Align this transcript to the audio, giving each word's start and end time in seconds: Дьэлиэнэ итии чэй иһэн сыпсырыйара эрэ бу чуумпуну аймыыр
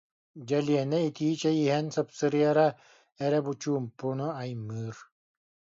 Дьэлиэнэ 0.47 0.97
итии 1.07 1.35
чэй 1.41 1.57
иһэн 1.65 1.87
сыпсырыйара 1.93 2.67
эрэ 3.25 3.39
бу 3.45 3.51
чуумпуну 3.61 4.29
аймыыр 4.41 4.95